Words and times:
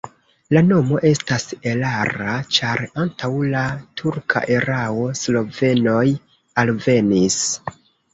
La 0.55 0.61
nomo 0.67 0.95
estas 1.07 1.43
erara, 1.71 2.31
ĉar 2.57 2.81
antaŭ 3.03 3.29
la 3.55 3.61
turka 4.01 4.41
erao 4.55 5.05
slovenoj 5.21 6.03
alvenis. 6.63 7.37